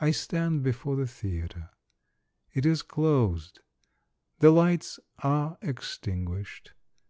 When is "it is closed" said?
2.54-3.60